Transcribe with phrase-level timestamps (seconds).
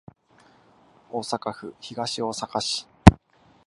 [1.11, 2.87] 大阪府東大阪市